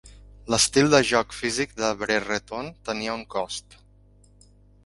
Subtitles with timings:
[0.53, 3.81] L'estil de joc físic de Brereton tenia un cost.